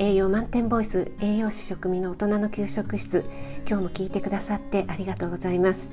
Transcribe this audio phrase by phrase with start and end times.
[0.00, 3.24] 栄養満点ボイス栄養士食味の大人の給食室。
[3.66, 5.92] 今日も聞いてくださってありがとうございます。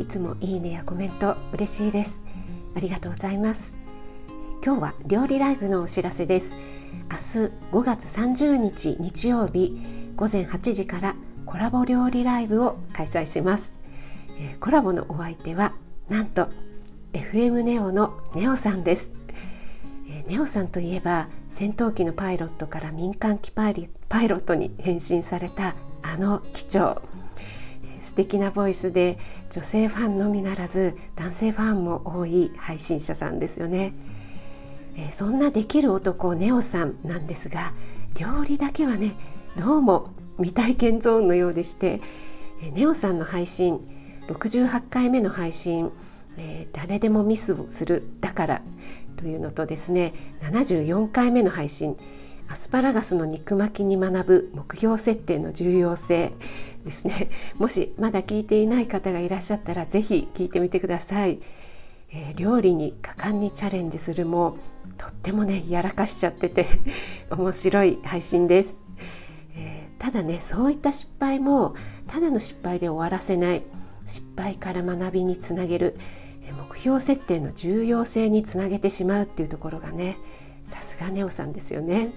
[0.00, 2.22] いつもいいねやコメント嬉しいです。
[2.74, 3.76] ありがとうございます。
[4.64, 6.52] 今日は料理ライブのお知らせです。
[7.08, 9.78] 明日5月30日日曜日
[10.16, 13.74] 午前8時からコラボ料理ライブを開催します、
[14.40, 15.72] えコラボのお相手は
[16.08, 16.48] なんと
[17.12, 19.12] FM ネオのネオさんです、
[20.08, 23.88] えネオさんといえば戦闘機のパイロットから民間機パイ
[24.28, 27.00] ロットに変身されたあの機長。
[28.02, 33.94] 素敵なボイスで女性ファンのみならず男性ファンも多い配信者さんですよね、
[35.12, 37.72] そんなできる男ネオさんなんですが
[38.20, 39.14] 料理だけはね
[39.56, 42.02] どうも未体験ゾーンのようでして
[42.74, 43.80] ネオさんの配信
[44.28, 45.90] 68回目の配信
[46.38, 48.62] えー、誰でもミスをするだから
[49.16, 50.12] というのとですね
[50.42, 51.96] 74回目の配信
[52.48, 56.32] アスパラガスの肉巻きに学ぶ目標設定の重要性
[56.84, 57.30] ですね。
[57.56, 61.40] もしまだ聞いていない方がいらっしゃったら是非聞いてみてください、
[62.12, 64.56] えー、料理に果敢にチャレンジするも
[64.96, 66.66] とってもねやらかしちゃってて
[67.30, 68.76] 面白い配信です、
[69.56, 71.74] えー、ただねそういった失敗も
[72.06, 73.62] ただの失敗で終わらせない。
[74.06, 75.98] 失敗から学びにつなげる。
[76.52, 80.18] 目標設定の重要性につなげてしまうっていうところがね
[80.64, 82.12] さすがネオさんですよね。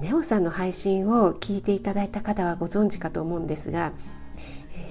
[0.00, 3.92] ネオさんの配信を聞いていただいた方はご存知かと思うんですが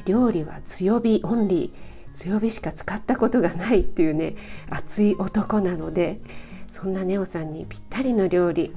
[0.06, 4.36] 料理は強火オンリー強火しか使ったことがないっていうね
[4.70, 6.20] 熱い男なので
[6.72, 8.74] そんなネオさんにぴったりの料理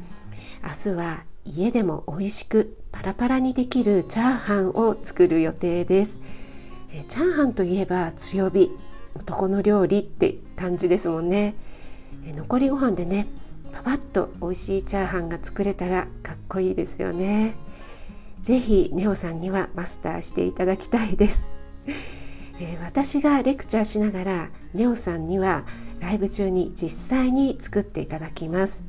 [0.63, 6.21] 明日は家でも美味しくパラパラにできるチャーハンを作る予定です
[7.09, 8.71] チャーハンといえば強火
[9.17, 11.55] 男の料理って感じですもんね。
[12.35, 13.27] 残りご飯でね
[13.73, 17.55] パパッと美味しいチャーハンが作れたらかっこいいですよね。
[18.41, 21.47] ぜひネオさんにはマスターしていただきたいです、
[22.61, 25.65] えー、私がレクチャーしながらネオさんには
[26.01, 28.85] ライブ中に実際に作っていただきます、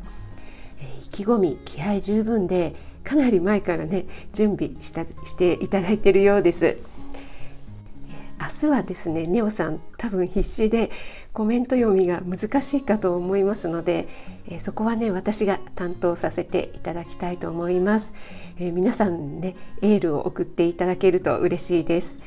[0.79, 6.77] えー、意気込み気合十分でかなり前からね準備したしていただいているようです。
[8.39, 10.91] 明日はですねネオさん多分必死で
[11.33, 14.07] コメント読みが難しいかと思いますので、
[14.47, 18.13] えー、そこはね私が担当させていただきたいと思います、
[18.59, 22.17] えー、皆さんねエールを送っていただけると嬉しいです。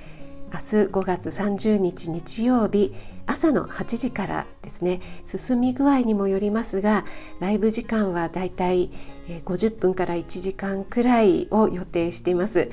[0.52, 2.92] 明日5月30日日曜日
[3.24, 7.04] 朝の8時からですね進み具合にもよりますが
[7.38, 8.90] ライブ時間はだいたい
[9.44, 12.68] 50分から1時間くらいを予定しています。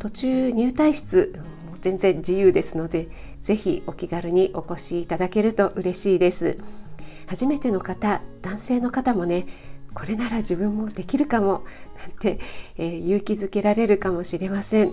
[0.00, 1.38] 途中入退室
[1.80, 3.08] 全然自由ですので
[3.40, 6.58] ぜひお気軽にお越しいただけると嬉しいです。
[7.26, 9.46] 初めての方男性の方もね
[9.94, 11.64] これなら自分もできるかも
[12.00, 12.40] なんて、
[12.76, 14.92] えー、勇気づけられるかもしれません。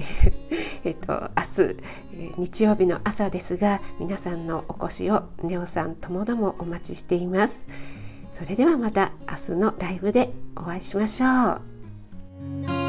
[0.84, 1.76] えっと明日、
[2.14, 7.66] え日曜日の朝ですが皆さんのお越しをネオさんともどもお待ちしています。
[8.32, 11.60] それではまた明日のライブでお会いしましょ
[12.76, 12.79] う。